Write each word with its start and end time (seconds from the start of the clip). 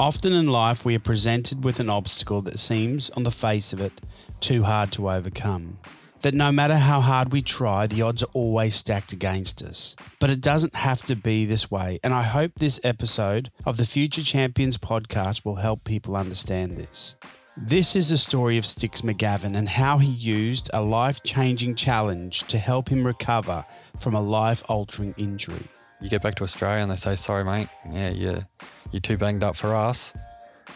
Often 0.00 0.34
in 0.34 0.46
life, 0.46 0.84
we 0.84 0.94
are 0.94 1.00
presented 1.00 1.64
with 1.64 1.80
an 1.80 1.90
obstacle 1.90 2.40
that 2.42 2.60
seems, 2.60 3.10
on 3.10 3.24
the 3.24 3.32
face 3.32 3.72
of 3.72 3.80
it, 3.80 4.00
too 4.38 4.62
hard 4.62 4.92
to 4.92 5.10
overcome. 5.10 5.80
That 6.20 6.34
no 6.34 6.52
matter 6.52 6.76
how 6.76 7.00
hard 7.00 7.32
we 7.32 7.42
try, 7.42 7.88
the 7.88 8.02
odds 8.02 8.22
are 8.22 8.30
always 8.32 8.76
stacked 8.76 9.12
against 9.12 9.60
us. 9.60 9.96
But 10.20 10.30
it 10.30 10.40
doesn't 10.40 10.76
have 10.76 11.02
to 11.06 11.16
be 11.16 11.46
this 11.46 11.68
way, 11.68 11.98
and 12.04 12.14
I 12.14 12.22
hope 12.22 12.52
this 12.54 12.78
episode 12.84 13.50
of 13.66 13.76
the 13.76 13.84
Future 13.84 14.22
Champions 14.22 14.78
podcast 14.78 15.44
will 15.44 15.56
help 15.56 15.82
people 15.82 16.14
understand 16.14 16.76
this. 16.76 17.16
This 17.56 17.96
is 17.96 18.10
the 18.10 18.18
story 18.18 18.56
of 18.56 18.64
Sticks 18.64 19.00
McGavin 19.00 19.56
and 19.56 19.68
how 19.68 19.98
he 19.98 20.12
used 20.12 20.70
a 20.72 20.80
life 20.80 21.24
changing 21.24 21.74
challenge 21.74 22.44
to 22.44 22.58
help 22.58 22.88
him 22.88 23.04
recover 23.04 23.64
from 23.98 24.14
a 24.14 24.22
life 24.22 24.62
altering 24.68 25.12
injury. 25.16 25.66
You 26.00 26.08
get 26.08 26.22
back 26.22 26.36
to 26.36 26.44
Australia 26.44 26.82
and 26.82 26.90
they 26.90 26.96
say, 26.96 27.16
sorry, 27.16 27.44
mate, 27.44 27.68
yeah, 27.90 28.10
you're, 28.10 28.46
you're 28.92 29.00
too 29.00 29.16
banged 29.16 29.42
up 29.42 29.56
for 29.56 29.74
us. 29.74 30.14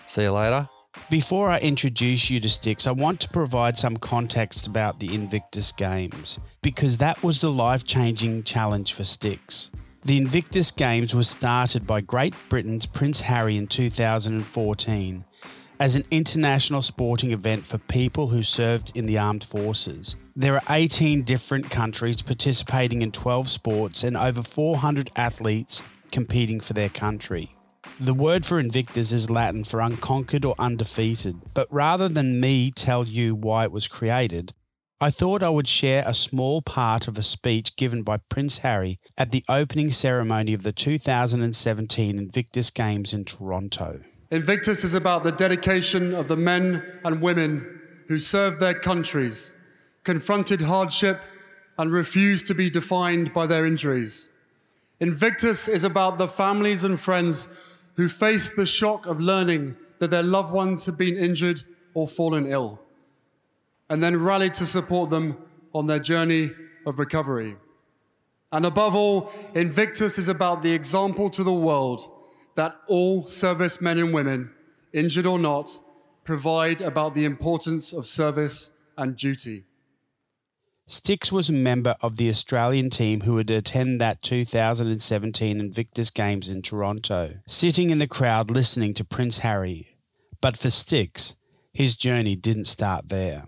See 0.07 0.23
you 0.23 0.33
later. 0.33 0.69
Before 1.09 1.49
I 1.49 1.59
introduce 1.61 2.29
you 2.29 2.41
to 2.41 2.49
Sticks, 2.49 2.87
I 2.87 2.93
want 2.93 3.21
to 3.21 3.29
provide 3.29 3.79
some 3.79 3.97
context 3.97 4.67
about 4.67 5.01
the 5.01 5.15
Invictus 5.15 5.73
Games, 5.73 6.39
because 6.61 6.99
that 6.99 7.23
was 7.23 7.41
the 7.41 7.51
life 7.51 7.85
changing 7.85 8.43
challenge 8.43 8.93
for 8.93 9.05
Sticks. 9.05 9.71
The 10.05 10.19
Invictus 10.19 10.71
Games 10.71 11.15
was 11.15 11.29
started 11.29 11.87
by 11.87 12.01
Great 12.01 12.35
Britain's 12.49 12.87
Prince 12.87 13.23
Harry 13.23 13.57
in 13.57 13.69
2014 13.69 15.25
as 15.83 15.97
an 15.97 16.05
international 16.13 16.81
sporting 16.81 17.33
event 17.33 17.67
for 17.67 17.77
people 17.77 18.29
who 18.29 18.41
served 18.41 18.93
in 18.95 19.05
the 19.05 19.19
armed 19.19 19.43
forces. 19.43 20.15
There 20.37 20.55
are 20.55 20.63
18 20.71 21.23
different 21.23 21.71
countries 21.71 22.23
participating 22.23 23.03
in 23.03 23.11
12 23.11 23.49
sports 23.49 24.05
and 24.05 24.17
over 24.17 24.45
400 24.45 25.11
athletes 25.17 25.83
competing 26.13 26.61
for 26.61 26.73
their 26.73 26.89
country. 26.89 27.51
The 27.99 28.15
word 28.15 28.47
for 28.47 28.61
Invictus 28.61 29.11
is 29.11 29.29
Latin 29.29 29.65
for 29.65 29.81
unconquered 29.81 30.45
or 30.45 30.55
undefeated, 30.57 31.41
but 31.53 31.67
rather 31.69 32.09
than 32.09 32.39
me 32.39 32.71
tell 32.71 33.05
you 33.05 33.35
why 33.35 33.65
it 33.65 33.73
was 33.73 33.89
created, 33.89 34.55
I 35.01 35.11
thought 35.11 35.43
I 35.43 35.49
would 35.49 35.67
share 35.67 36.05
a 36.07 36.15
small 36.15 36.63
part 36.63 37.09
of 37.09 37.19
a 37.19 37.25
speech 37.25 37.75
given 37.75 38.05
by 38.05 38.19
Prince 38.19 38.59
Harry 38.59 39.01
at 39.19 39.33
the 39.33 39.45
opening 39.49 39.91
ceremony 39.91 40.55
of 40.55 40.63
the 40.63 40.71
2017 40.73 42.19
Invictus 42.21 42.71
Games 42.71 43.13
in 43.13 43.25
Toronto. 43.25 44.01
Invictus 44.33 44.83
is 44.83 44.95
about 44.95 45.25
the 45.25 45.31
dedication 45.31 46.15
of 46.15 46.27
the 46.27 46.39
men 46.39 46.83
and 47.05 47.21
women 47.21 47.83
who 48.09 48.17
served 48.17 48.61
their 48.61 48.73
countries, 48.73 49.55
confronted 50.05 50.63
hardship, 50.63 51.21
and 51.77 51.93
refused 51.93 52.47
to 52.47 52.55
be 52.55 52.71
defined 52.71 53.35
by 53.35 53.45
their 53.47 53.67
injuries. 53.67 54.31
Invictus 55.01 55.69
is 55.69 55.85
about 55.85 56.17
the 56.17 56.29
families 56.29 56.83
and 56.83 56.99
friends 56.99 57.53
who 57.97 58.09
faced 58.09 58.57
the 58.57 58.65
shock 58.65 59.05
of 59.05 59.21
learning 59.21 59.77
that 59.99 60.11
their 60.11 60.23
loved 60.23 60.51
ones 60.51 60.87
had 60.87 60.97
been 60.97 61.19
injured 61.19 61.63
or 61.93 62.09
fallen 62.09 62.47
ill, 62.47 62.81
and 63.91 64.03
then 64.03 64.19
rallied 64.19 64.55
to 64.55 64.65
support 64.65 65.11
them 65.11 65.37
on 65.75 65.87
their 65.87 65.99
journey 65.99 66.53
of 66.87 66.99
recovery. 66.99 67.57
And 68.51 68.65
above 68.65 68.95
all, 68.95 69.31
Invictus 69.55 70.17
is 70.17 70.29
about 70.29 70.63
the 70.63 70.73
example 70.73 71.29
to 71.29 71.45
the 71.45 71.53
world 71.53 72.11
that 72.55 72.77
all 72.87 73.27
servicemen 73.27 73.99
and 73.99 74.13
women, 74.13 74.51
injured 74.93 75.27
or 75.27 75.39
not, 75.39 75.79
provide 76.25 76.81
about 76.81 77.15
the 77.15 77.25
importance 77.25 77.93
of 77.93 78.07
service 78.07 78.77
and 78.97 79.17
duty. 79.17 79.65
Sticks 80.87 81.33
was 81.33 81.49
a 81.49 81.55
member 81.55 81.97
of 82.01 82.17
the 82.17 82.29
Australian 82.29 82.91
team 82.91 83.23
who 83.23 83.35
would 83.35 83.51
attend 83.51 84.01
that 84.01 84.21
2017 84.21 85.59
Invictus 85.59 86.11
Games 86.11 86.49
in 86.49 86.61
Toronto, 86.61 87.37
sitting 87.47 87.91
in 87.91 87.99
the 87.99 88.07
crowd 88.07 88.51
listening 88.51 88.93
to 88.95 89.05
Prince 89.05 89.39
Harry. 89.39 89.97
But 90.41 90.57
for 90.57 90.71
Sticks, 90.71 91.37
his 91.73 91.97
journey 91.97 92.37
didn't 92.37 92.67
start 92.67 93.09
there. 93.09 93.45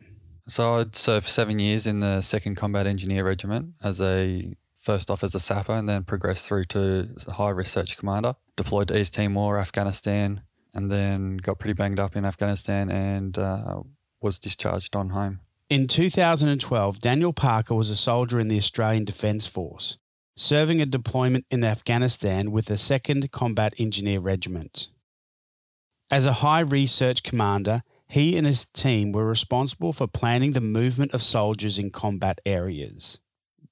So 0.49 0.79
I'd 0.79 0.97
served 0.97 1.27
seven 1.27 1.59
years 1.59 1.87
in 1.87 2.01
the 2.01 2.19
2nd 2.21 2.57
Combat 2.57 2.87
Engineer 2.87 3.25
Regiment 3.25 3.75
as 3.83 4.01
a 4.01 4.55
first 4.85 5.11
off 5.11 5.25
as 5.25 5.35
a 5.35 5.41
sapper 5.41 5.73
and 5.73 5.89
then 5.89 6.05
progressed 6.05 6.47
through 6.47 6.65
to 6.67 7.09
high 7.31 7.49
risk 7.49 7.73
search 7.73 7.97
commander. 7.97 8.37
Deployed 8.57 8.89
to 8.89 8.99
East 8.99 9.15
Timor, 9.15 9.59
Afghanistan, 9.59 10.43
and 10.75 10.93
then 10.93 11.39
got 11.39 11.59
pretty 11.59 11.73
banged 11.73 11.99
up 11.99 12.15
in 12.15 12.25
Afghanistan 12.25 12.91
and 12.91 13.39
uh, 13.39 13.81
was 14.21 14.39
discharged 14.39 14.95
on 14.95 15.11
home. 15.11 15.41
In 15.71 15.87
2012, 15.87 17.01
Daniel 17.01 17.33
Parker 17.33 17.75
was 17.75 17.89
a 17.89 17.97
soldier 17.97 18.39
in 18.39 18.49
the 18.49 18.59
Australian 18.59 19.07
Defence 19.07 19.47
Force, 19.47 19.97
serving 20.37 20.83
a 20.83 20.87
deployment 20.87 21.47
in 21.51 21.65
Afghanistan 21.65 22.53
with 22.53 22.67
the 22.67 22.75
2nd 22.75 23.31
Combat 23.31 23.73
Engineer 23.79 24.21
Regiment. 24.21 24.89
As 26.11 26.27
a 26.27 26.35
high 26.35 26.61
risk 26.61 26.95
search 26.95 27.23
commander, 27.23 27.83
he 28.07 28.37
and 28.37 28.47
his 28.47 28.67
team 28.67 29.13
were 29.13 29.27
responsible 29.27 29.95
for 29.95 30.07
planning 30.07 30.53
the 30.53 30.61
movement 30.61 31.15
of 31.15 31.23
soldiers 31.23 31.79
in 31.79 31.91
combat 31.91 32.41
areas. 32.45 33.21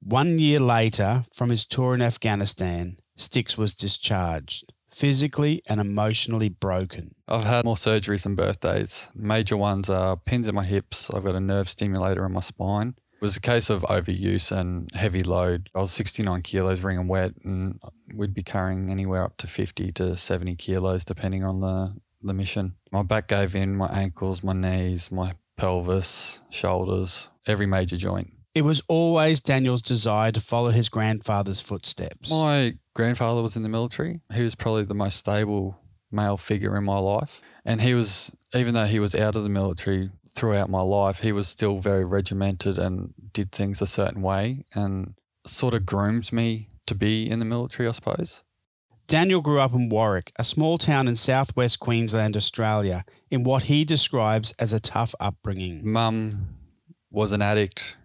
One 0.05 0.39
year 0.39 0.59
later, 0.59 1.25
from 1.33 1.51
his 1.51 1.65
tour 1.65 1.95
in 1.95 2.03
Afghanistan, 2.03 2.99
Sticks 3.15 3.57
was 3.57 3.73
discharged, 3.73 4.73
physically 4.91 5.63
and 5.69 5.81
emotionally 5.81 6.49
broken. 6.49 7.15
I've 7.29 7.45
had 7.45 7.65
more 7.65 7.77
surgeries 7.77 8.25
than 8.25 8.35
birthdays. 8.35 9.09
Major 9.15 9.57
ones 9.57 9.89
are 9.89 10.17
pins 10.17 10.49
in 10.49 10.57
my 10.57 10.65
hips, 10.65 11.09
I've 11.09 11.25
got 11.25 11.37
a 11.37 11.41
nerve 11.41 11.69
stimulator 11.69 12.27
in 12.27 12.33
my 12.33 12.41
spine. 12.41 12.95
It 13.15 13.23
was 13.23 13.37
a 13.37 13.41
case 13.41 13.71
of 13.71 13.83
overuse 13.83 14.51
and 14.51 14.91
heavy 14.93 15.21
load. 15.21 15.71
I 15.73 15.79
was 15.79 15.93
69 15.93 16.43
kilos 16.43 16.81
wringing 16.81 17.07
wet, 17.07 17.35
and 17.45 17.79
we'd 18.13 18.35
be 18.35 18.43
carrying 18.43 18.91
anywhere 18.91 19.23
up 19.23 19.37
to 19.37 19.47
50 19.47 19.93
to 19.93 20.17
70 20.17 20.57
kilos 20.57 21.05
depending 21.05 21.45
on 21.45 21.61
the, 21.61 21.95
the 22.21 22.35
mission. 22.35 22.75
My 22.91 23.05
back 23.05 23.29
gave 23.29 23.55
in, 23.55 23.77
my 23.77 23.87
ankles, 23.87 24.43
my 24.43 24.53
knees, 24.53 25.13
my 25.13 25.35
pelvis, 25.57 26.41
shoulders, 26.51 27.29
every 27.47 27.67
major 27.67 27.97
joint. 27.97 28.33
It 28.55 28.63
was 28.63 28.83
always 28.87 29.41
Daniel's 29.41 29.81
desire 29.81 30.31
to 30.33 30.41
follow 30.41 30.71
his 30.71 30.89
grandfather's 30.91 31.63
footsteps. 31.63 32.31
My 32.31 32.75
grandfather 32.95 33.41
was 33.41 33.57
in 33.57 33.63
the 33.63 33.69
military. 33.69 34.21
He 34.33 34.43
was 34.43 34.55
probably 34.55 34.85
the 34.85 34.95
most 34.95 35.17
stable 35.17 35.79
male 36.11 36.37
figure 36.37 36.77
in 36.77 36.85
my 36.85 36.99
life. 36.99 37.41
And 37.65 37.81
he 37.81 37.95
was, 37.95 38.31
even 38.55 38.75
though 38.75 38.85
he 38.85 39.01
was 39.01 39.15
out 39.15 39.37
of 39.37 39.43
the 39.43 39.49
military 39.49 40.11
throughout 40.35 40.69
my 40.69 40.83
life, 40.83 41.21
he 41.21 41.33
was 41.33 41.49
still 41.49 41.79
very 41.79 42.05
regimented 42.05 42.79
and 42.79 43.15
did 43.33 43.53
things 43.53 43.81
a 43.81 43.87
certain 43.87 44.21
way 44.21 44.67
and 44.75 45.15
sort 45.47 45.73
of 45.73 45.87
groomed 45.87 46.31
me 46.31 46.69
to 46.87 46.95
be 46.95 47.29
in 47.29 47.39
the 47.39 47.45
military, 47.47 47.89
I 47.89 47.93
suppose. 47.93 48.43
Daniel 49.07 49.41
grew 49.41 49.61
up 49.61 49.75
in 49.75 49.89
Warwick, 49.89 50.33
a 50.37 50.45
small 50.45 50.79
town 50.79 51.09
in 51.09 51.17
southwest 51.17 51.81
Queensland, 51.81 52.37
Australia, 52.37 53.05
in 53.31 53.45
what 53.45 53.65
he 53.65 53.85
describes 53.85 54.53
as 54.59 54.73
a 54.73 54.81
tough 54.81 55.15
upbringing. 55.21 55.81
Mum 55.91 56.57
was 57.11 57.33
an 57.33 57.43
addict 57.43 57.97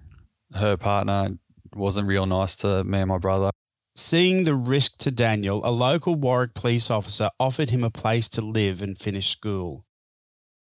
her 0.55 0.77
partner 0.77 1.37
wasn't 1.75 2.07
real 2.07 2.25
nice 2.25 2.55
to 2.57 2.83
me 2.83 2.99
and 2.99 3.09
my 3.09 3.17
brother. 3.17 3.51
Seeing 3.95 4.43
the 4.43 4.55
risk 4.55 4.97
to 4.99 5.11
Daniel, 5.11 5.61
a 5.65 5.71
local 5.71 6.15
Warwick 6.15 6.53
police 6.53 6.91
officer 6.91 7.29
offered 7.39 7.71
him 7.71 7.83
a 7.83 7.89
place 7.89 8.29
to 8.29 8.41
live 8.41 8.81
and 8.81 8.97
finish 8.97 9.29
school. 9.29 9.85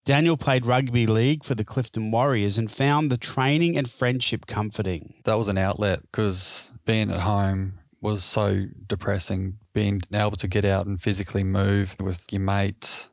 Daniel 0.06 0.38
played 0.38 0.68
rugby 0.68 1.08
league 1.08 1.44
for 1.44 1.56
the 1.56 1.66
Clifton 1.66 2.12
Warriors 2.12 2.60
and 2.60 2.70
found 2.70 3.12
the 3.12 3.18
training 3.18 3.76
and 3.76 3.90
friendship 3.90 4.46
comforting. 4.46 5.16
That 5.26 5.40
was 5.40 5.48
an 5.48 5.58
outlet 5.58 6.02
because 6.04 6.72
being 6.86 7.10
at 7.10 7.22
home 7.22 7.80
was 8.02 8.24
so 8.24 8.66
depressing. 8.86 9.58
Being 9.74 10.04
able 10.14 10.38
to 10.38 10.48
get 10.48 10.64
out 10.64 10.86
and 10.86 11.02
physically 11.02 11.44
move 11.44 11.96
with 12.00 12.22
your 12.32 12.42
mates, 12.42 13.10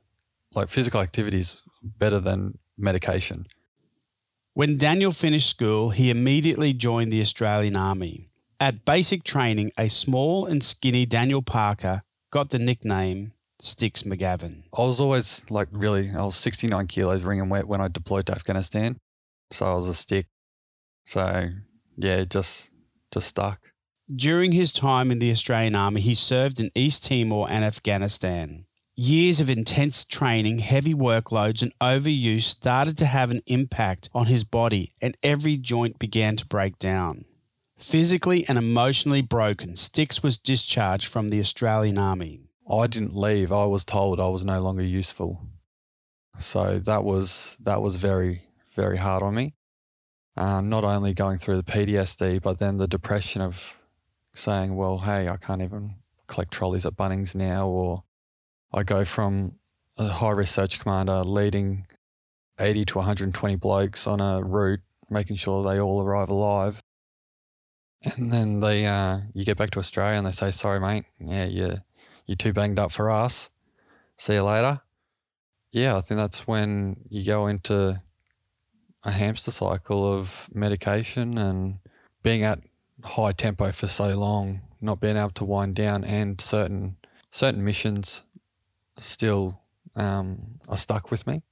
like 0.55 0.69
physical 0.69 1.01
activities, 1.01 1.57
better 1.83 2.21
than 2.21 2.59
medication. 2.77 3.47
When 4.55 4.77
Daniel 4.77 5.13
finished 5.13 5.49
school, 5.49 5.91
he 5.91 6.11
immediately 6.11 6.75
joined 6.75 7.11
the 7.11 7.23
Australian 7.23 7.75
Army. 7.75 8.29
At 8.61 8.85
basic 8.85 9.25
training, 9.25 9.73
a 9.79 9.89
small 9.89 10.45
and 10.45 10.63
skinny 10.63 11.07
Daniel 11.07 11.41
Parker 11.41 12.03
got 12.31 12.51
the 12.51 12.59
nickname 12.59 13.33
Sticks 13.63 14.03
McGavin. 14.03 14.65
I 14.77 14.83
was 14.83 15.01
always 15.01 15.43
like 15.49 15.69
really, 15.73 16.11
I 16.11 16.23
was 16.25 16.37
69 16.37 16.87
kilos 16.89 17.23
wringing 17.23 17.49
wet 17.49 17.67
when 17.67 17.81
I 17.81 17.89
deployed 17.89 18.27
to 18.27 18.33
Afghanistan. 18.33 18.99
So 19.51 19.65
I 19.65 19.75
was 19.75 19.89
a 19.89 19.95
stick. 19.95 20.27
So 21.07 21.49
yeah, 21.97 22.25
just, 22.25 22.71
just 23.11 23.29
stuck. 23.29 23.73
During 24.15 24.53
his 24.53 24.71
time 24.71 25.11
in 25.11 25.19
the 25.19 25.31
Australian 25.31 25.75
Army, 25.75 26.03
he 26.03 26.15
served 26.15 26.61
in 26.61 26.71
East 26.75 27.07
Timor 27.07 27.49
and 27.49 27.65
Afghanistan. 27.65 28.67
Years 28.95 29.41
of 29.41 29.49
intense 29.49 30.05
training, 30.05 30.59
heavy 30.59 30.93
workloads, 30.93 31.63
and 31.63 31.73
overuse 31.81 32.43
started 32.43 32.99
to 32.99 33.07
have 33.07 33.31
an 33.31 33.41
impact 33.47 34.11
on 34.13 34.27
his 34.27 34.45
body, 34.45 34.93
and 35.01 35.17
every 35.23 35.57
joint 35.57 35.99
began 35.99 36.37
to 36.37 36.47
break 36.47 36.79
down. 36.79 37.25
Physically 37.79 38.45
and 38.47 38.59
emotionally 38.59 39.23
broken, 39.23 39.77
Sticks 39.77 40.23
was 40.23 40.37
discharged 40.37 41.09
from 41.09 41.31
the 41.31 41.41
Australian 41.41 41.97
Army. 41.97 42.41
I 42.71 42.87
didn't 42.87 43.17
leave. 43.17 43.51
I 43.51 43.65
was 43.65 43.87
told 43.87 44.21
I 44.21 44.29
was 44.29 44.45
no 44.45 44.61
longer 44.61 44.83
useful. 44.85 45.41
So 46.37 46.79
that 46.85 47.03
was 47.03 47.57
that 47.61 47.81
was 47.81 47.97
very 47.97 48.43
very 48.75 48.99
hard 48.99 49.23
on 49.23 49.35
me. 49.35 49.55
Um, 50.37 50.69
not 50.69 50.85
only 50.85 51.15
going 51.15 51.39
through 51.39 51.57
the 51.57 51.63
PTSD, 51.63 52.43
but 52.43 52.59
then 52.59 52.77
the 52.77 52.87
depression 52.87 53.41
of 53.41 53.75
saying, 54.35 54.77
"Well, 54.77 54.99
hey, 54.99 55.29
I 55.29 55.39
can't 55.39 55.63
even 55.63 55.95
collect 56.27 56.53
trolleys 56.53 56.85
at 56.85 56.95
Bunnings 56.95 57.35
now," 57.35 57.67
or 57.67 58.05
I 58.75 58.83
go 58.83 59.05
from 59.05 59.57
a 59.99 60.09
high 60.09 60.31
risk 60.31 60.55
search 60.55 60.81
commander 60.81 61.23
leading 61.23 61.87
80 62.59 62.85
to 62.87 62.99
120 62.99 63.57
blokes 63.57 64.07
on 64.07 64.21
a 64.21 64.43
route, 64.43 64.81
making 65.11 65.37
sure 65.37 65.63
they 65.63 65.81
all 65.81 66.03
arrive 66.03 66.31
alive. 66.31 66.83
And 68.05 68.33
then 68.33 68.61
they, 68.61 68.87
uh, 68.87 69.21
you 69.33 69.45
get 69.45 69.57
back 69.57 69.71
to 69.73 69.79
Australia 69.79 70.19
and 70.19 70.27
they 70.27 70.33
say, 70.33 70.51
"Sorry, 70.51 70.81
mate. 70.81 71.05
Yeah, 71.21 71.45
you're, 71.45 71.85
you're 72.27 72.37
too 72.37 72.53
banged 72.53 72.79
up 72.79 72.91
for 72.91 73.11
us. 73.11 73.51
See 74.17 74.35
you 74.35 74.43
later." 74.43 74.81
Yeah, 75.71 75.97
I 75.97 76.01
think 76.01 76.19
that's 76.19 76.47
when 76.47 76.97
you 77.09 77.25
go 77.25 77.47
into 77.47 78.03
a 79.05 79.11
hamster 79.13 79.51
cycle 79.51 80.13
of 80.13 80.49
medication 80.53 81.39
and 81.39 81.79
being 82.23 82.43
at 82.43 82.61
high 83.05 83.33
tempo 83.33 83.71
for 83.73 83.87
so 83.87 84.09
long, 84.19 84.63
not 84.81 85.01
being 85.01 85.17
able 85.17 85.31
to 85.31 85.45
wind 85.45 85.77
down, 85.77 86.03
and 86.03 86.41
certain 86.41 86.97
certain 87.31 87.65
missions 87.65 88.25
still 88.99 89.61
um, 89.97 90.61
are 90.69 90.77
stuck 90.77 91.11
with 91.11 91.27
me. 91.27 91.43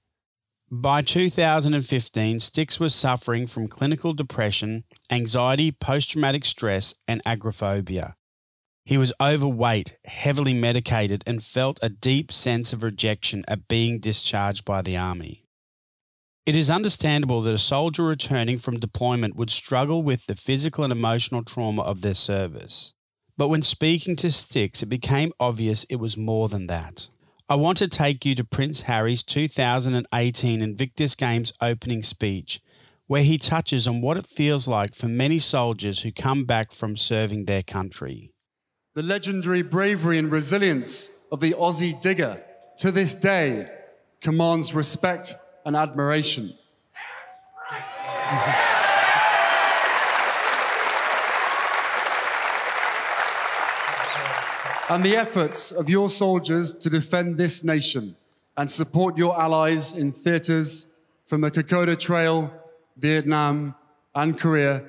By 0.72 1.02
2015, 1.02 2.38
Stix 2.38 2.78
was 2.78 2.94
suffering 2.94 3.48
from 3.48 3.66
clinical 3.66 4.12
depression, 4.12 4.84
anxiety, 5.10 5.72
post 5.72 6.10
traumatic 6.10 6.44
stress, 6.44 6.94
and 7.08 7.20
agoraphobia. 7.26 8.14
He 8.84 8.96
was 8.96 9.12
overweight, 9.20 9.98
heavily 10.04 10.54
medicated, 10.54 11.24
and 11.26 11.42
felt 11.42 11.80
a 11.82 11.88
deep 11.88 12.32
sense 12.32 12.72
of 12.72 12.84
rejection 12.84 13.44
at 13.48 13.66
being 13.68 13.98
discharged 13.98 14.64
by 14.64 14.80
the 14.82 14.96
Army. 14.96 15.44
It 16.46 16.56
is 16.56 16.70
understandable 16.70 17.42
that 17.42 17.54
a 17.54 17.58
soldier 17.58 18.04
returning 18.04 18.58
from 18.58 18.80
deployment 18.80 19.36
would 19.36 19.50
struggle 19.50 20.02
with 20.02 20.26
the 20.26 20.34
physical 20.34 20.84
and 20.84 20.92
emotional 20.92 21.44
trauma 21.44 21.82
of 21.82 22.00
their 22.00 22.14
service. 22.14 22.94
But 23.36 23.48
when 23.48 23.62
speaking 23.62 24.16
to 24.16 24.28
Stix, 24.28 24.82
it 24.82 24.86
became 24.86 25.32
obvious 25.38 25.84
it 25.84 25.96
was 25.96 26.16
more 26.16 26.48
than 26.48 26.66
that. 26.68 27.08
I 27.50 27.56
want 27.56 27.78
to 27.78 27.88
take 27.88 28.24
you 28.24 28.36
to 28.36 28.44
Prince 28.44 28.82
Harry's 28.82 29.24
2018 29.24 30.62
Invictus 30.62 31.16
Games 31.16 31.52
opening 31.60 32.04
speech, 32.04 32.60
where 33.08 33.24
he 33.24 33.38
touches 33.38 33.88
on 33.88 34.00
what 34.00 34.16
it 34.16 34.28
feels 34.28 34.68
like 34.68 34.94
for 34.94 35.08
many 35.08 35.40
soldiers 35.40 36.02
who 36.02 36.12
come 36.12 36.44
back 36.44 36.70
from 36.70 36.96
serving 36.96 37.46
their 37.46 37.64
country. 37.64 38.30
The 38.94 39.02
legendary 39.02 39.62
bravery 39.62 40.16
and 40.16 40.30
resilience 40.30 41.10
of 41.32 41.40
the 41.40 41.54
Aussie 41.54 42.00
digger 42.00 42.40
to 42.78 42.92
this 42.92 43.16
day 43.16 43.68
commands 44.20 44.72
respect 44.72 45.34
and 45.66 45.74
admiration. 45.74 46.54
And 54.90 55.04
the 55.04 55.16
efforts 55.16 55.70
of 55.70 55.88
your 55.88 56.10
soldiers 56.10 56.74
to 56.74 56.90
defend 56.90 57.38
this 57.38 57.62
nation 57.62 58.16
and 58.56 58.68
support 58.68 59.16
your 59.16 59.40
allies 59.40 59.96
in 59.96 60.10
theaters 60.10 60.88
from 61.24 61.42
the 61.42 61.50
Kokoda 61.50 61.96
Trail, 61.96 62.52
Vietnam, 62.96 63.76
and 64.16 64.36
Korea 64.36 64.82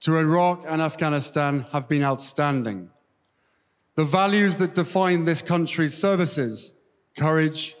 to 0.00 0.18
Iraq 0.18 0.64
and 0.68 0.82
Afghanistan 0.82 1.64
have 1.72 1.88
been 1.88 2.04
outstanding. 2.04 2.90
The 3.94 4.04
values 4.04 4.58
that 4.58 4.74
define 4.74 5.24
this 5.24 5.40
country's 5.40 5.96
services 5.96 6.78
courage, 7.16 7.74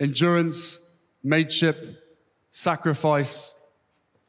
endurance, 0.00 0.96
mateship, 1.22 2.02
sacrifice 2.48 3.56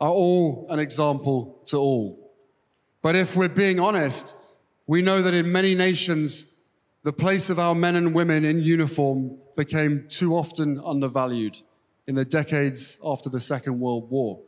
are 0.01 0.11
all 0.11 0.67
an 0.69 0.79
example 0.79 1.61
to 1.67 1.77
all. 1.77 2.33
But 3.01 3.15
if 3.15 3.33
we're 3.38 3.47
being 3.47 3.79
honest, 3.79 4.35
we 4.88 5.01
know 5.01 5.21
that 5.21 5.33
in 5.33 5.49
many 5.49 5.73
nations, 5.73 6.50
the 7.03 7.13
place 7.13 7.50
of 7.50 7.57
our 7.57 7.74
men 7.74 7.95
and 7.95 8.13
women 8.13 8.45
in 8.45 8.59
uniform 8.59 9.38
became 9.56 10.06
too 10.07 10.36
often 10.36 10.80
undervalued 10.86 11.59
in 12.06 12.15
the 12.15 12.25
decades 12.25 12.98
after 13.03 13.30
the 13.30 13.39
Second 13.39 13.80
World 13.80 14.09
War. 14.09 14.39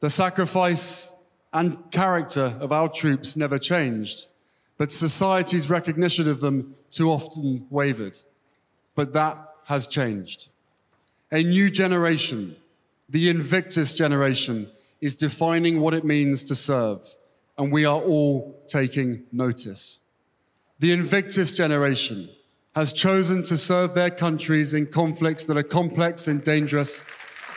The 0.00 0.10
sacrifice 0.10 1.10
and 1.52 1.90
character 1.92 2.56
of 2.60 2.72
our 2.72 2.88
troops 2.88 3.36
never 3.36 3.58
changed, 3.58 4.26
but 4.76 4.90
society's 4.90 5.70
recognition 5.70 6.28
of 6.28 6.40
them 6.40 6.74
too 6.90 7.10
often 7.10 7.66
wavered. 7.70 8.16
But 8.96 9.12
that 9.12 9.38
has 9.66 9.86
changed. 9.86 10.48
A 11.30 11.42
new 11.42 11.70
generation, 11.70 12.56
the 13.08 13.28
Invictus 13.28 13.94
generation, 13.94 14.68
is 15.00 15.16
defining 15.16 15.80
what 15.80 15.94
it 15.94 16.04
means 16.04 16.42
to 16.44 16.54
serve, 16.54 17.06
and 17.56 17.70
we 17.70 17.84
are 17.84 18.00
all 18.00 18.60
taking 18.66 19.24
notice. 19.30 20.00
The 20.80 20.92
Invictus 20.92 21.52
generation 21.52 22.28
has 22.74 22.92
chosen 22.92 23.44
to 23.44 23.56
serve 23.56 23.94
their 23.94 24.10
countries 24.10 24.74
in 24.74 24.86
conflicts 24.86 25.44
that 25.44 25.56
are 25.56 25.62
complex 25.62 26.26
and 26.26 26.42
dangerous, 26.42 27.04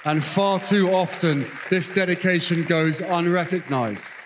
and 0.05 0.23
far 0.23 0.59
too 0.59 0.89
often 0.89 1.47
this 1.71 1.87
dedication 1.87 2.63
goes 2.63 3.01
unrecognized. 3.01 4.25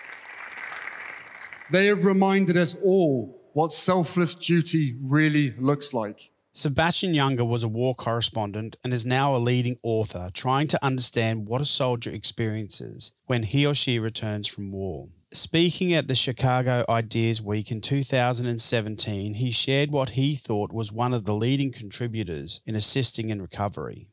They 1.70 1.86
have 1.86 2.04
reminded 2.04 2.58
us 2.58 2.76
all 2.84 3.50
what 3.54 3.72
selfless 3.72 4.34
duty 4.34 4.98
really 5.02 5.52
looks 5.52 5.94
like. 5.94 6.30
Sebastian 6.52 7.14
Junger 7.14 7.48
was 7.48 7.62
a 7.62 7.68
war 7.68 7.94
correspondent 7.94 8.76
and 8.84 8.92
is 8.92 9.06
now 9.06 9.34
a 9.34 9.38
leading 9.38 9.78
author 9.82 10.30
trying 10.34 10.68
to 10.68 10.84
understand 10.84 11.46
what 11.46 11.62
a 11.62 11.64
soldier 11.64 12.10
experiences 12.10 13.12
when 13.24 13.44
he 13.44 13.64
or 13.64 13.74
she 13.74 13.98
returns 13.98 14.46
from 14.46 14.70
war. 14.70 15.08
Speaking 15.34 15.94
at 15.94 16.08
the 16.08 16.14
Chicago 16.14 16.84
Ideas 16.90 17.40
Week 17.40 17.70
in 17.70 17.80
2017, 17.80 19.32
he 19.34 19.50
shared 19.50 19.90
what 19.90 20.10
he 20.10 20.34
thought 20.34 20.74
was 20.74 20.92
one 20.92 21.14
of 21.14 21.24
the 21.24 21.32
leading 21.32 21.72
contributors 21.72 22.60
in 22.66 22.74
assisting 22.76 23.30
in 23.30 23.40
recovery. 23.40 24.08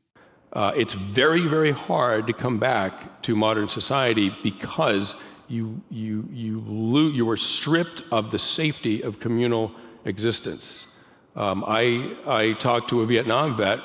Uh, 0.54 0.72
it's 0.78 0.94
very, 0.94 1.42
very 1.42 1.72
hard 1.72 2.26
to 2.28 2.32
come 2.32 2.58
back 2.58 3.22
to 3.24 3.36
modern 3.36 3.68
society 3.68 4.34
because 4.44 5.14
you, 5.50 5.82
you, 5.90 6.26
you, 6.32 6.64
lo- 6.66 7.10
you 7.10 7.30
are 7.30 7.36
stripped 7.36 8.02
of 8.14 8.32
the 8.32 8.40
safety 8.40 9.04
of 9.04 9.20
communal 9.20 9.74
existence. 10.06 10.88
Um, 11.36 11.66
I, 11.68 12.16
I 12.26 12.54
talked 12.54 12.92
to 12.92 13.02
a 13.02 13.06
Vietnam 13.06 13.58
vet 13.58 13.80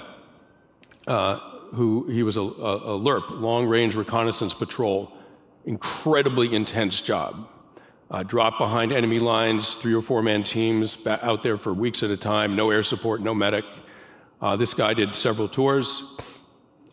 uh, 1.08 1.40
who 1.72 2.06
he 2.06 2.22
was 2.22 2.36
a, 2.36 2.42
a, 2.42 2.44
a 2.44 2.98
LRP, 3.00 3.40
long 3.40 3.66
range 3.66 3.96
reconnaissance 3.96 4.54
patrol 4.54 5.10
incredibly 5.64 6.54
intense 6.54 7.00
job. 7.00 7.48
Uh, 8.10 8.22
dropped 8.22 8.58
behind 8.58 8.92
enemy 8.92 9.18
lines, 9.18 9.74
three 9.74 9.94
or 9.94 10.02
four 10.02 10.22
man 10.22 10.44
teams 10.44 10.98
out 11.06 11.42
there 11.42 11.56
for 11.56 11.72
weeks 11.72 12.02
at 12.02 12.10
a 12.10 12.16
time, 12.16 12.54
no 12.54 12.70
air 12.70 12.82
support, 12.82 13.20
no 13.20 13.34
medic. 13.34 13.64
Uh, 14.40 14.54
this 14.54 14.74
guy 14.74 14.92
did 14.94 15.14
several 15.14 15.48
tours, 15.48 16.02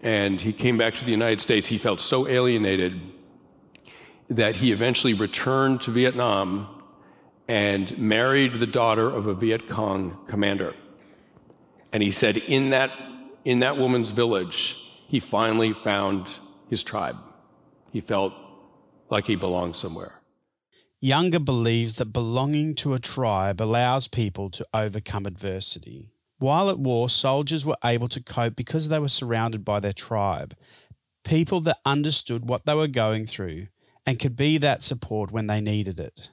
and 0.01 0.39
he 0.39 0.53
came 0.53 0.77
back 0.77 0.95
to 0.95 1.05
the 1.05 1.11
United 1.11 1.41
States. 1.41 1.67
He 1.67 1.77
felt 1.77 1.99
so 1.99 2.27
alienated 2.27 2.99
that 4.29 4.55
he 4.55 4.71
eventually 4.71 5.13
returned 5.13 5.81
to 5.81 5.91
Vietnam 5.91 6.81
and 7.47 7.97
married 7.97 8.53
the 8.55 8.65
daughter 8.65 9.09
of 9.09 9.27
a 9.27 9.33
Viet 9.33 9.67
Cong 9.67 10.17
commander. 10.27 10.73
And 11.91 12.01
he 12.01 12.09
said, 12.09 12.37
in 12.37 12.67
that, 12.67 12.91
in 13.43 13.59
that 13.59 13.77
woman's 13.77 14.11
village, 14.11 14.77
he 15.07 15.19
finally 15.19 15.73
found 15.73 16.27
his 16.69 16.81
tribe. 16.81 17.17
He 17.91 17.99
felt 17.99 18.33
like 19.11 19.27
he 19.27 19.35
belongs 19.35 19.77
somewhere. 19.77 20.21
Junger 21.03 21.43
believes 21.43 21.95
that 21.95 22.13
belonging 22.13 22.75
to 22.75 22.93
a 22.93 22.99
tribe 22.99 23.59
allows 23.59 24.07
people 24.07 24.49
to 24.51 24.65
overcome 24.73 25.25
adversity. 25.25 26.11
While 26.39 26.69
at 26.69 26.79
war, 26.79 27.09
soldiers 27.09 27.65
were 27.65 27.77
able 27.83 28.07
to 28.09 28.23
cope 28.23 28.55
because 28.55 28.87
they 28.87 28.99
were 28.99 29.07
surrounded 29.07 29.65
by 29.65 29.79
their 29.79 29.93
tribe, 29.93 30.55
people 31.23 31.59
that 31.61 31.79
understood 31.85 32.47
what 32.47 32.65
they 32.65 32.73
were 32.73 32.87
going 32.87 33.25
through 33.25 33.67
and 34.05 34.19
could 34.19 34.35
be 34.35 34.57
that 34.57 34.83
support 34.83 35.31
when 35.31 35.47
they 35.47 35.61
needed 35.61 35.99
it. 35.99 36.29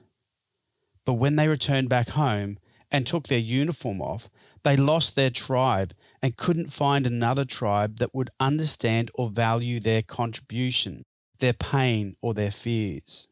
But 1.05 1.13
when 1.13 1.35
they 1.35 1.47
returned 1.47 1.89
back 1.89 2.09
home 2.09 2.59
and 2.91 3.05
took 3.05 3.27
their 3.27 3.39
uniform 3.39 4.01
off, 4.01 4.29
they 4.63 4.75
lost 4.75 5.15
their 5.15 5.29
tribe 5.29 5.93
and 6.21 6.37
couldn't 6.37 6.71
find 6.71 7.05
another 7.05 7.45
tribe 7.45 7.97
that 7.97 8.13
would 8.13 8.29
understand 8.39 9.09
or 9.15 9.29
value 9.29 9.79
their 9.79 10.01
contribution 10.01 11.05
their 11.39 11.53
pain, 11.53 12.15
or 12.21 12.33
their 12.33 12.51
fears. 12.51 13.27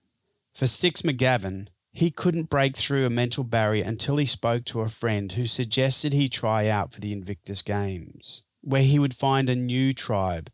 For 0.54 0.66
Stix 0.66 1.02
McGavin, 1.04 1.68
he 1.92 2.12
couldn't 2.12 2.50
break 2.50 2.76
through 2.76 3.06
a 3.06 3.10
mental 3.10 3.44
barrier 3.44 3.84
until 3.86 4.18
he 4.18 4.26
spoke 4.26 4.66
to 4.66 4.82
a 4.82 4.90
friend 4.90 5.32
who 5.32 5.46
suggested 5.46 6.14
he 6.14 6.30
try 6.30 6.68
out 6.68 6.94
for 6.94 7.00
the 7.00 7.12
Invictus 7.12 7.62
Games, 7.62 8.44
where 8.62 8.84
he 8.84 9.00
would 9.00 9.16
find 9.16 9.50
a 9.50 9.56
new 9.56 9.94
tribe 9.94 10.52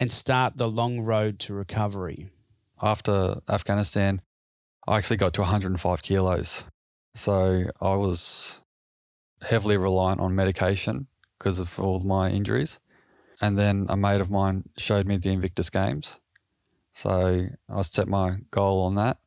and 0.00 0.12
start 0.12 0.56
the 0.56 0.68
long 0.68 1.00
road 1.00 1.38
to 1.40 1.54
recovery. 1.54 2.30
After 2.80 3.40
Afghanistan, 3.48 4.22
I 4.86 4.96
actually 4.96 5.16
got 5.16 5.34
to 5.34 5.42
105 5.42 6.02
kilos. 6.02 6.64
So 7.14 7.64
I 7.80 7.94
was 7.94 8.62
heavily 9.42 9.76
reliant 9.76 10.20
on 10.20 10.34
medication 10.34 11.08
because 11.38 11.58
of 11.58 11.78
all 11.78 12.00
my 12.00 12.30
injuries. 12.30 12.80
And 13.40 13.58
then 13.58 13.86
a 13.88 13.96
mate 13.96 14.20
of 14.20 14.30
mine 14.30 14.70
showed 14.76 15.06
me 15.06 15.16
the 15.16 15.30
Invictus 15.30 15.70
Games. 15.70 16.20
So 16.98 17.46
I 17.68 17.82
set 17.82 18.08
my 18.08 18.38
goal 18.50 18.82
on 18.82 18.96
that, 18.96 19.18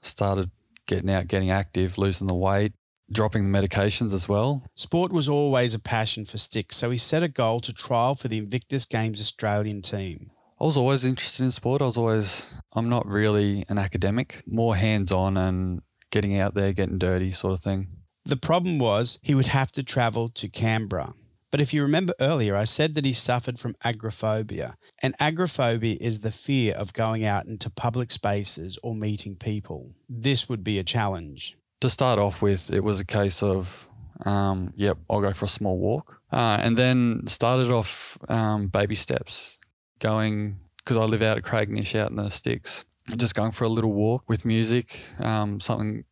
started 0.00 0.50
getting 0.86 1.10
out, 1.10 1.26
getting 1.26 1.50
active, 1.50 1.98
losing 1.98 2.26
the 2.26 2.34
weight. 2.34 2.72
dropping 3.10 3.50
the 3.50 3.58
medications 3.58 4.12
as 4.12 4.28
well. 4.28 4.62
Sport 4.74 5.12
was 5.12 5.28
always 5.28 5.74
a 5.74 5.78
passion 5.78 6.24
for 6.24 6.38
Sticks, 6.38 6.76
so 6.76 6.90
he 6.90 6.96
set 6.96 7.22
a 7.22 7.28
goal 7.28 7.60
to 7.62 7.72
trial 7.72 8.14
for 8.14 8.28
the 8.28 8.38
Invictus 8.38 8.84
Games 8.84 9.20
Australian 9.20 9.82
team. 9.82 10.30
I 10.60 10.64
was 10.64 10.76
always 10.76 11.04
interested 11.04 11.44
in 11.44 11.52
sport. 11.52 11.82
I 11.82 11.84
was 11.84 11.96
always, 11.96 12.54
I'm 12.72 12.88
not 12.88 13.06
really 13.06 13.64
an 13.68 13.78
academic, 13.78 14.42
more 14.46 14.74
hands 14.76 15.12
on 15.12 15.36
and 15.36 15.82
getting 16.10 16.38
out 16.38 16.54
there, 16.54 16.72
getting 16.72 16.98
dirty 16.98 17.32
sort 17.32 17.52
of 17.52 17.60
thing. 17.60 17.88
The 18.24 18.36
problem 18.36 18.78
was 18.78 19.18
he 19.22 19.34
would 19.34 19.48
have 19.48 19.70
to 19.72 19.82
travel 19.82 20.28
to 20.30 20.48
Canberra. 20.48 21.14
But 21.50 21.60
if 21.60 21.72
you 21.72 21.82
remember 21.82 22.12
earlier, 22.20 22.54
I 22.54 22.64
said 22.64 22.94
that 22.94 23.04
he 23.04 23.12
suffered 23.12 23.58
from 23.58 23.74
agoraphobia. 23.82 24.76
And 25.02 25.14
agoraphobia 25.18 25.96
is 26.00 26.20
the 26.20 26.30
fear 26.30 26.74
of 26.74 26.92
going 26.92 27.24
out 27.24 27.46
into 27.46 27.70
public 27.70 28.10
spaces 28.10 28.78
or 28.82 28.94
meeting 28.94 29.36
people. 29.36 29.92
This 30.08 30.48
would 30.48 30.62
be 30.62 30.78
a 30.78 30.84
challenge. 30.84 31.56
To 31.80 31.88
start 31.88 32.18
off 32.18 32.42
with, 32.42 32.70
it 32.70 32.84
was 32.84 33.00
a 33.00 33.04
case 33.04 33.42
of, 33.42 33.88
um, 34.26 34.72
yep, 34.76 34.98
I'll 35.08 35.20
go 35.20 35.32
for 35.32 35.46
a 35.46 35.48
small 35.48 35.78
walk. 35.78 36.20
Uh, 36.30 36.58
and 36.60 36.76
then 36.76 37.26
started 37.26 37.70
off 37.70 38.18
um, 38.28 38.66
baby 38.66 38.94
steps, 38.94 39.56
going, 40.00 40.58
because 40.78 40.96
I 40.96 41.04
live 41.04 41.22
out 41.22 41.38
at 41.38 41.44
Craignish 41.44 41.98
out 41.98 42.10
in 42.10 42.16
the 42.16 42.28
sticks, 42.28 42.84
just 43.16 43.34
going 43.34 43.52
for 43.52 43.64
a 43.64 43.68
little 43.68 43.92
walk 43.92 44.28
with 44.28 44.44
music, 44.44 45.00
um, 45.18 45.60
something 45.60 46.04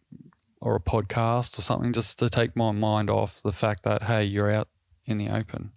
or 0.62 0.75
a 0.76 0.81
podcast 0.81 1.59
or 1.59 1.62
something 1.62 1.93
just 1.93 2.19
to 2.19 2.31
take 2.31 2.57
my 2.57 2.73
mind 2.73 3.11
off 3.11 3.43
the 3.43 3.52
fact 3.52 3.83
that, 3.85 4.05
hey, 4.05 4.25
you're 4.25 4.50
out 4.50 4.69
in 5.06 5.18
the 5.18 5.28
open. 5.28 5.72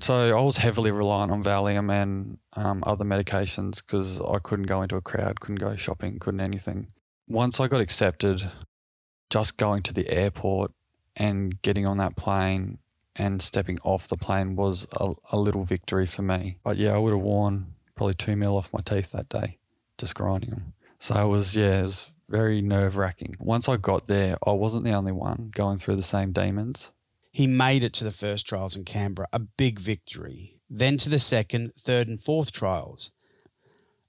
So 0.00 0.36
I 0.36 0.40
was 0.40 0.56
heavily 0.56 0.90
reliant 0.90 1.30
on 1.30 1.44
Valium 1.44 1.90
and 1.90 2.38
um, 2.54 2.82
other 2.84 3.04
medications 3.04 3.76
because 3.76 4.20
I 4.20 4.38
couldn't 4.38 4.66
go 4.66 4.82
into 4.82 4.96
a 4.96 5.00
crowd, 5.00 5.40
couldn't 5.40 5.60
go 5.60 5.76
shopping, 5.76 6.18
couldn't 6.18 6.40
anything. 6.40 6.88
Once 7.28 7.60
I 7.60 7.68
got 7.68 7.80
accepted, 7.80 8.50
just 9.30 9.56
going 9.56 9.82
to 9.84 9.92
the 9.92 10.10
airport 10.10 10.72
and 11.16 11.60
getting 11.62 11.86
on 11.86 11.98
that 11.98 12.16
plane 12.16 12.78
and 13.14 13.40
stepping 13.40 13.78
off 13.84 14.08
the 14.08 14.16
plane 14.16 14.56
was 14.56 14.88
a, 14.92 15.12
a 15.30 15.38
little 15.38 15.64
victory 15.64 16.06
for 16.06 16.22
me. 16.22 16.58
But 16.64 16.76
yeah, 16.76 16.94
I 16.94 16.98
would 16.98 17.12
have 17.12 17.22
worn 17.22 17.74
probably 17.94 18.14
two 18.14 18.34
mil 18.34 18.56
off 18.56 18.72
my 18.72 18.80
teeth 18.84 19.12
that 19.12 19.28
day, 19.28 19.58
just 19.96 20.16
grinding 20.16 20.50
them. 20.50 20.72
So 20.98 21.14
it 21.14 21.28
was, 21.28 21.54
yeah, 21.54 21.80
it 21.80 21.82
was 21.84 22.10
very 22.28 22.60
nerve 22.60 22.96
wracking. 22.96 23.36
Once 23.38 23.68
I 23.68 23.76
got 23.76 24.08
there, 24.08 24.36
I 24.44 24.50
wasn't 24.52 24.84
the 24.84 24.92
only 24.92 25.12
one 25.12 25.52
going 25.54 25.78
through 25.78 25.96
the 25.96 26.02
same 26.02 26.32
demons. 26.32 26.90
He 27.34 27.48
made 27.48 27.82
it 27.82 27.92
to 27.94 28.04
the 28.04 28.12
first 28.12 28.46
trials 28.46 28.76
in 28.76 28.84
Canberra, 28.84 29.26
a 29.32 29.40
big 29.40 29.80
victory. 29.80 30.60
Then 30.70 30.96
to 30.98 31.08
the 31.10 31.18
second, 31.18 31.72
third, 31.76 32.06
and 32.06 32.20
fourth 32.20 32.52
trials. 32.52 33.10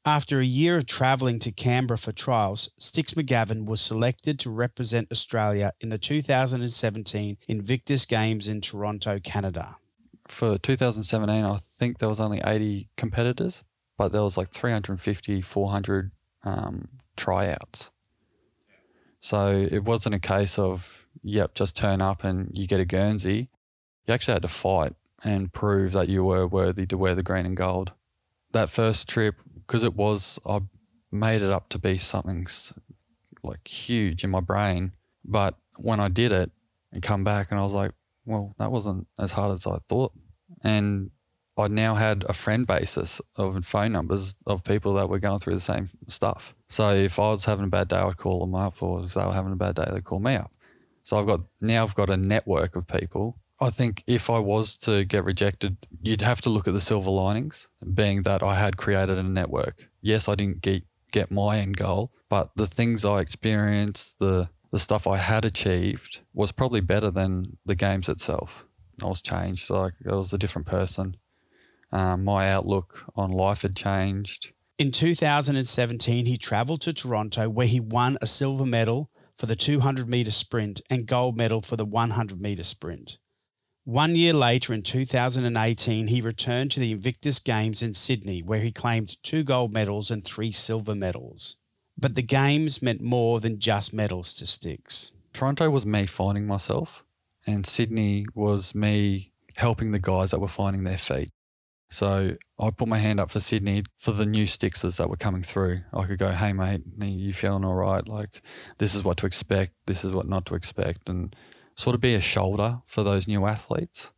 After 0.06 0.40
a 0.40 0.46
year 0.46 0.78
of 0.78 0.86
travelling 0.86 1.40
to 1.40 1.52
Canberra 1.52 1.98
for 1.98 2.12
trials, 2.12 2.70
Sticks 2.78 3.16
McGavin 3.16 3.66
was 3.66 3.82
selected 3.82 4.38
to 4.42 4.52
represent 4.52 5.12
Australia 5.12 5.72
in 5.82 5.90
the 5.90 5.98
2017 5.98 7.38
Invictus 7.48 8.06
Games 8.06 8.48
in 8.48 8.62
Toronto, 8.62 9.20
Canada. 9.20 9.78
For 10.28 10.60
2017, 10.60 11.44
I 11.44 11.58
think 11.58 11.98
there 11.98 12.10
was 12.10 12.20
only 12.20 12.42
80 12.46 12.90
competitors, 12.96 13.64
but 13.98 14.12
there 14.12 14.22
was 14.22 14.38
like 14.38 14.52
350, 14.52 15.42
400 15.42 16.12
um, 16.44 16.90
tryouts. 17.18 17.90
So 19.26 19.68
it 19.72 19.84
wasn't 19.84 20.14
a 20.14 20.20
case 20.20 20.60
of, 20.60 21.08
yep, 21.24 21.56
just 21.56 21.76
turn 21.76 22.00
up 22.00 22.24
and 22.24 22.52
you 22.54 22.68
get 22.68 22.80
a 22.80 22.86
Guernsey. 22.86 23.50
You 24.06 24.14
actually 24.14 24.34
had 24.34 24.44
to 24.44 24.48
fight 24.48 24.94
and 25.24 25.52
prove 25.52 25.94
that 25.94 26.10
you 26.10 26.24
were 26.24 26.46
worthy 26.46 26.86
to 26.86 26.96
wear 26.96 27.16
the 27.16 27.24
green 27.24 27.48
and 27.48 27.58
gold. 27.58 27.94
That 28.52 28.70
first 28.70 29.10
trip, 29.10 29.38
because 29.56 29.84
it 29.84 29.96
was, 29.96 30.40
I 30.46 30.60
made 31.12 31.42
it 31.42 31.50
up 31.50 31.70
to 31.70 31.80
be 31.80 31.98
something 31.98 32.46
like 33.42 33.68
huge 33.68 34.24
in 34.24 34.30
my 34.30 34.42
brain. 34.42 34.92
But 35.24 35.56
when 35.78 36.00
I 36.00 36.08
did 36.08 36.32
it 36.32 36.52
and 36.92 37.02
come 37.02 37.24
back, 37.24 37.50
and 37.50 37.60
I 37.60 37.64
was 37.64 37.74
like, 37.74 37.94
well, 38.26 38.54
that 38.60 38.72
wasn't 38.72 39.08
as 39.18 39.32
hard 39.32 39.54
as 39.54 39.66
I 39.66 39.80
thought. 39.90 40.14
And 40.62 41.10
I 41.58 41.68
now 41.68 41.96
had 41.96 42.26
a 42.28 42.34
friend 42.34 42.68
basis 42.68 43.22
of 43.36 43.66
phone 43.66 43.94
numbers 43.94 44.36
of 44.46 44.64
people 44.64 44.94
that 44.96 45.10
were 45.10 45.20
going 45.20 45.40
through 45.40 45.56
the 45.56 45.62
same 45.62 45.90
stuff. 46.08 46.54
So 46.68 46.94
if 46.94 47.18
I 47.18 47.30
was 47.30 47.46
having 47.46 47.66
a 47.66 47.70
bad 47.70 47.88
day, 47.88 47.98
I'd 47.98 48.18
call 48.18 48.42
them 48.42 48.56
up, 48.56 48.82
or 48.84 49.04
if 49.04 49.14
they 49.14 49.26
were 49.26 49.32
having 49.32 49.54
a 49.54 49.58
bad 49.58 49.76
day, 49.76 49.86
they'd 49.92 50.04
call 50.04 50.20
me 50.20 50.36
up. 50.36 50.52
So 51.04 51.18
I've 51.18 51.28
got 51.28 51.42
now 51.62 51.84
I've 51.84 51.96
got 51.96 52.10
a 52.10 52.18
network 52.18 52.76
of 52.76 52.88
people. 52.88 53.38
I 53.62 53.70
think 53.70 54.04
if 54.06 54.30
I 54.30 54.40
was 54.40 54.78
to 54.80 55.06
get 55.06 55.24
rejected, 55.24 55.78
you'd 56.02 56.22
have 56.22 56.42
to 56.42 56.50
look 56.50 56.68
at 56.68 56.74
the 56.74 56.82
silver 56.82 57.10
linings, 57.10 57.70
being 57.94 58.24
that 58.24 58.44
I 58.44 58.56
had 58.56 58.76
created 58.76 59.18
a 59.18 59.24
network. 59.24 59.88
Yes, 60.02 60.28
I 60.28 60.36
didn't 60.36 60.62
get 60.62 60.84
get 61.12 61.32
my 61.32 61.60
end 61.60 61.78
goal, 61.78 62.12
but 62.28 62.50
the 62.58 62.68
things 62.68 63.06
I 63.06 63.22
experienced, 63.22 64.16
the 64.20 64.50
the 64.72 64.80
stuff 64.80 65.08
I 65.08 65.18
had 65.18 65.46
achieved 65.46 66.20
was 66.34 66.52
probably 66.52 66.82
better 66.82 67.10
than 67.10 67.58
the 67.66 67.76
games 67.76 68.10
itself. 68.10 68.66
I 69.02 69.06
was 69.06 69.22
changed, 69.22 69.70
like 69.70 69.94
I 70.10 70.16
was 70.16 70.34
a 70.34 70.38
different 70.38 70.68
person. 70.68 71.16
Um, 71.92 72.24
my 72.24 72.50
outlook 72.50 73.06
on 73.16 73.32
life 73.32 73.62
had 73.62 73.76
changed. 73.76 74.52
In 74.78 74.92
2017, 74.92 76.26
he 76.26 76.38
travelled 76.38 76.82
to 76.82 76.94
Toronto 76.94 77.50
where 77.50 77.68
he 77.68 77.80
won 77.80 78.18
a 78.22 78.28
silver 78.28 78.66
medal 78.66 79.10
for 79.38 79.46
the 79.46 79.56
200 79.56 80.10
metre 80.10 80.32
sprint 80.32 80.82
and 80.90 81.06
gold 81.06 81.38
medal 81.38 81.62
for 81.62 81.76
the 81.76 81.86
100 81.86 82.42
metre 82.42 82.64
sprint. 82.64 83.18
One 83.86 84.16
year 84.16 84.34
later, 84.34 84.74
in 84.74 84.82
2018, 84.82 86.08
he 86.08 86.20
returned 86.20 86.72
to 86.72 86.80
the 86.80 86.92
Invictus 86.92 87.40
Games 87.40 87.84
in 87.84 87.94
Sydney, 87.94 88.42
where 88.42 88.60
he 88.60 88.72
claimed 88.72 89.22
two 89.22 89.44
gold 89.44 89.72
medals 89.72 90.10
and 90.10 90.26
three 90.26 90.52
silver 90.52 90.96
medals. 90.96 91.58
But 91.98 92.16
the 92.16 92.24
Games 92.24 92.82
meant 92.82 93.02
more 93.02 93.40
than 93.40 93.60
just 93.60 93.94
medals 93.94 94.34
to 94.34 94.48
Sticks. 94.48 95.12
Toronto 95.34 95.70
was 95.70 95.86
me 95.86 96.08
finding 96.08 96.48
myself, 96.48 97.04
and 97.46 97.66
Sydney 97.66 98.26
was 98.34 98.74
me 98.74 99.32
helping 99.56 99.92
the 99.92 100.00
guys 100.00 100.32
that 100.32 100.42
were 100.42 100.48
finding 100.48 100.84
their 100.84 100.98
feet. 100.98 101.30
So 101.90 102.36
I 102.60 102.70
put 102.72 102.88
my 102.88 102.98
hand 102.98 103.20
up 103.20 103.32
for 103.32 103.40
Sydney 103.40 103.84
for 103.98 104.12
the 104.12 104.26
new 104.26 104.46
Sticksers 104.46 104.98
that 104.98 105.10
were 105.10 105.18
coming 105.18 105.44
through. 105.44 105.82
I 105.94 106.06
could 106.06 106.20
go, 106.20 106.32
hey 106.32 106.54
mate, 106.54 106.82
you 107.00 107.34
feeling 107.34 107.64
all 107.64 107.76
right? 107.76 108.08
Like 108.08 108.42
this 108.80 108.96
is 108.96 109.04
what 109.04 109.18
to 109.18 109.26
expect, 109.26 109.74
this 109.86 110.04
is 110.04 110.12
what 110.12 110.28
not 110.28 110.46
to 110.48 110.56
expect, 110.56 111.08
and 111.10 111.36
sort 111.76 111.94
of 111.94 112.02
be 112.02 112.14
a 112.14 112.22
shoulder 112.22 112.82
for 112.86 113.04
those 113.04 113.28
new 113.28 113.46
athletes. 113.46 114.12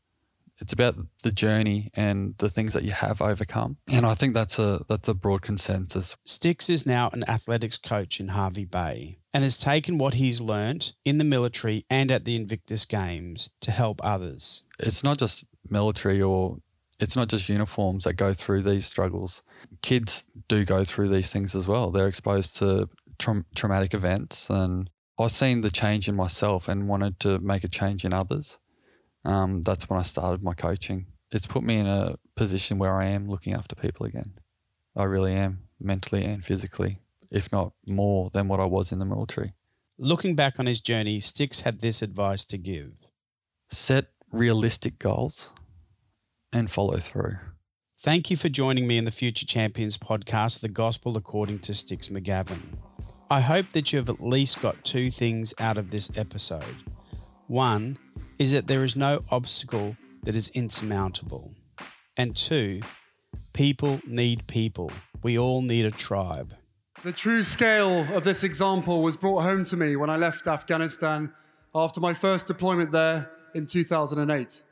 It's 0.59 0.73
about 0.73 0.95
the 1.21 1.31
journey 1.31 1.91
and 1.93 2.33
the 2.39 2.49
things 2.49 2.73
that 2.73 2.83
you 2.83 2.91
have 2.91 3.21
overcome, 3.21 3.77
and 3.91 4.07
I 4.07 4.15
think 4.15 4.33
that's 4.33 4.57
a 4.57 4.81
that's 4.89 5.07
a 5.07 5.13
broad 5.13 5.43
consensus. 5.43 6.15
Stix 6.25 6.67
is 6.67 6.83
now 6.83 7.11
an 7.13 7.23
athletics 7.29 7.77
coach 7.77 8.19
in 8.19 8.29
Hervey 8.29 8.65
Bay 8.65 9.19
and 9.35 9.43
has 9.43 9.59
taken 9.59 9.99
what 9.99 10.15
he's 10.15 10.41
learnt 10.41 10.93
in 11.05 11.19
the 11.19 11.23
military 11.23 11.85
and 11.91 12.09
at 12.09 12.25
the 12.25 12.35
Invictus 12.35 12.85
Games 12.85 13.51
to 13.61 13.69
help 13.69 14.01
others. 14.03 14.63
It's 14.79 15.03
not 15.03 15.19
just 15.19 15.45
military 15.69 16.23
or 16.23 16.57
it's 16.99 17.15
not 17.15 17.27
just 17.27 17.49
uniforms 17.49 18.05
that 18.05 18.13
go 18.13 18.33
through 18.33 18.63
these 18.63 18.85
struggles. 18.85 19.43
Kids 19.81 20.25
do 20.47 20.65
go 20.65 20.83
through 20.83 21.09
these 21.09 21.31
things 21.31 21.53
as 21.55 21.67
well. 21.67 21.91
They're 21.91 22.07
exposed 22.07 22.57
to 22.57 22.89
tra- 23.19 23.45
traumatic 23.55 23.93
events, 23.93 24.49
and 24.49 24.89
I've 25.19 25.31
seen 25.31 25.61
the 25.61 25.69
change 25.69 26.07
in 26.07 26.15
myself 26.15 26.67
and 26.67 26.87
wanted 26.87 27.19
to 27.21 27.39
make 27.39 27.63
a 27.63 27.67
change 27.67 28.05
in 28.05 28.13
others. 28.13 28.59
Um, 29.25 29.61
that's 29.61 29.89
when 29.89 29.99
I 29.99 30.03
started 30.03 30.43
my 30.43 30.53
coaching. 30.53 31.07
It's 31.31 31.45
put 31.45 31.63
me 31.63 31.77
in 31.77 31.87
a 31.87 32.15
position 32.35 32.77
where 32.77 32.95
I 32.95 33.07
am 33.07 33.29
looking 33.29 33.53
after 33.53 33.75
people 33.75 34.05
again. 34.05 34.33
I 34.95 35.03
really 35.03 35.33
am, 35.33 35.63
mentally 35.79 36.23
and 36.23 36.43
physically, 36.43 36.99
if 37.31 37.51
not 37.51 37.73
more 37.85 38.29
than 38.33 38.47
what 38.47 38.59
I 38.59 38.65
was 38.65 38.91
in 38.91 38.99
the 38.99 39.05
military. 39.05 39.53
Looking 39.99 40.35
back 40.35 40.59
on 40.59 40.65
his 40.65 40.79
journey, 40.79 41.19
Sticks 41.19 41.61
had 41.61 41.81
this 41.81 42.01
advice 42.01 42.45
to 42.45 42.57
give 42.57 42.93
Set 43.69 44.07
realistic 44.31 44.97
goals 44.99 45.51
and 46.53 46.69
follow 46.69 46.97
through. 46.97 47.37
Thank 47.99 48.29
you 48.29 48.37
for 48.37 48.49
joining 48.49 48.87
me 48.87 48.97
in 48.97 49.05
the 49.05 49.11
Future 49.11 49.45
Champions 49.45 49.97
podcast, 49.97 50.59
The 50.59 50.69
Gospel 50.69 51.17
According 51.17 51.59
to 51.59 51.73
Sticks 51.73 52.09
McGavin. 52.09 52.61
I 53.29 53.41
hope 53.41 53.71
that 53.71 53.91
you 53.91 53.97
have 53.97 54.09
at 54.09 54.21
least 54.21 54.61
got 54.61 54.85
two 54.85 55.09
things 55.09 55.53
out 55.59 55.77
of 55.77 55.89
this 55.89 56.15
episode. 56.15 56.63
One 57.47 57.97
is 58.37 58.51
that 58.53 58.67
there 58.67 58.83
is 58.83 58.95
no 58.95 59.21
obstacle 59.31 59.97
that 60.23 60.35
is 60.35 60.49
insurmountable. 60.49 61.53
And 62.15 62.35
two, 62.35 62.81
people 63.53 63.99
need 64.05 64.45
people. 64.47 64.91
We 65.23 65.37
all 65.39 65.61
need 65.61 65.85
a 65.85 65.91
tribe. 65.91 66.53
The 67.03 67.11
true 67.11 67.43
scale 67.43 68.05
of 68.15 68.23
this 68.23 68.43
example 68.43 69.01
was 69.01 69.15
brought 69.15 69.41
home 69.41 69.63
to 69.65 69.77
me 69.77 69.95
when 69.95 70.09
I 70.09 70.17
left 70.17 70.47
Afghanistan 70.47 71.33
after 71.73 71.99
my 71.99 72.13
first 72.13 72.47
deployment 72.47 72.91
there 72.91 73.31
in 73.53 73.65
2008. 73.65 74.63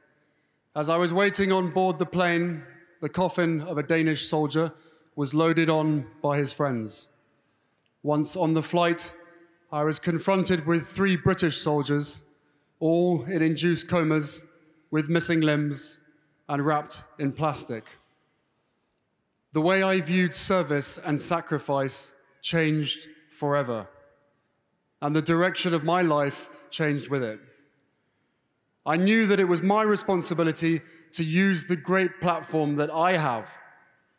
As 0.78 0.90
I 0.90 0.98
was 0.98 1.14
waiting 1.14 1.54
on 1.54 1.72
board 1.72 2.00
the 2.00 2.06
plane, 2.06 2.62
the 3.00 3.08
coffin 3.08 3.62
of 3.62 3.78
a 3.78 3.84
Danish 3.84 4.28
soldier 4.28 4.74
was 5.16 5.34
loaded 5.34 5.70
on 5.70 6.06
by 6.22 6.38
his 6.38 6.52
friends. 6.52 7.08
Once 8.04 8.36
on 8.36 8.56
the 8.56 8.62
flight, 8.62 9.14
I 9.72 9.86
was 9.86 10.00
confronted 10.00 10.66
with 10.66 10.86
three 10.86 11.16
British 11.16 11.60
soldiers, 11.60 12.24
all 12.82 13.24
in 13.24 13.42
induced 13.42 13.88
comas, 13.88 14.48
with 14.92 15.08
missing 15.10 15.40
limbs 15.40 16.02
and 16.50 16.66
wrapped 16.66 17.04
in 17.20 17.32
plastic. 17.32 17.86
The 19.54 19.62
way 19.62 19.82
I 19.82 20.02
viewed 20.02 20.36
service 20.36 20.98
and 20.98 21.22
sacrifice 21.22 22.14
changed 22.42 23.08
forever, 23.32 23.88
and 25.02 25.16
the 25.16 25.22
direction 25.22 25.74
of 25.74 25.86
my 25.86 26.02
life 26.02 26.50
changed 26.70 27.08
with 27.08 27.24
it. 27.24 27.40
I 28.86 28.98
knew 28.98 29.26
that 29.28 29.40
it 29.40 29.48
was 29.48 29.64
my 29.64 29.82
responsibility 29.82 30.82
to 31.14 31.24
use 31.24 31.66
the 31.66 31.76
great 31.76 32.22
platform 32.22 32.76
that 32.76 32.92
I 32.92 33.18
have 33.18 33.50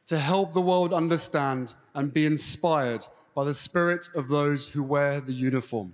to 0.07 0.19
help 0.19 0.53
the 0.53 0.61
world 0.61 0.93
understand 0.93 1.75
and 1.95 2.13
be 2.13 2.27
inspired 2.27 3.05
by 3.35 3.45
the 3.45 3.55
spirit 3.55 4.09
of 4.15 4.29
those 4.29 4.69
who 4.71 4.83
wear 4.83 5.21
the 5.21 5.33
uniform. 5.33 5.93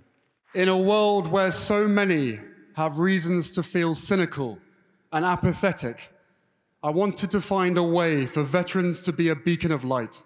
In 0.55 0.69
a 0.69 0.77
world 0.77 1.31
where 1.31 1.51
so 1.51 1.87
many 1.87 2.39
have 2.75 2.97
reasons 2.97 3.51
to 3.51 3.63
feel 3.63 3.93
cynical 3.93 4.59
and 5.11 5.23
apathetic, 5.23 6.11
I 6.81 6.89
wanted 6.89 7.31
to 7.31 7.41
find 7.41 7.77
a 7.77 7.83
way 7.83 8.25
for 8.25 8.43
veterans 8.43 9.01
to 9.03 9.13
be 9.13 9.29
a 9.29 9.35
beacon 9.35 9.71
of 9.71 9.83
light 9.83 10.23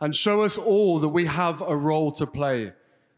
and 0.00 0.16
show 0.16 0.40
us 0.42 0.56
all 0.56 0.98
that 0.98 1.08
we 1.08 1.26
have 1.26 1.60
a 1.60 1.76
role 1.76 2.10
to 2.12 2.26
play, 2.26 2.72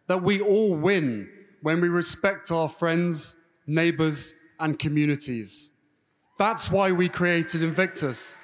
that 0.07 0.23
we 0.23 0.41
all 0.41 0.75
win 0.75 1.31
when 1.63 1.81
we 1.81 1.89
respect 1.89 2.51
our 2.51 2.69
friends, 2.69 3.41
neighbors, 3.67 4.39
and 4.65 4.79
communities. 4.79 5.75
That's 6.39 6.71
why 6.71 6.91
we 6.91 7.11
created 7.11 7.63
Invictus, 7.63 8.35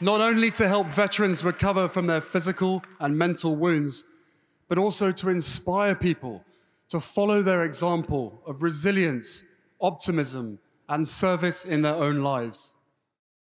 not 0.00 0.20
only 0.20 0.52
to 0.52 0.68
help 0.68 0.86
veterans 0.86 1.44
recover 1.44 1.88
from 1.88 2.06
their 2.06 2.20
physical 2.20 2.84
and 3.00 3.18
mental 3.18 3.56
wounds, 3.56 4.06
but 4.68 4.78
also 4.78 5.10
to 5.10 5.30
inspire 5.30 5.96
people 5.96 6.44
to 6.90 7.00
follow 7.00 7.42
their 7.42 7.64
example 7.64 8.40
of 8.46 8.62
resilience, 8.62 9.46
optimism, 9.80 10.60
and 10.88 11.08
service 11.08 11.64
in 11.64 11.82
their 11.82 11.96
own 11.96 12.22
lives. 12.22 12.73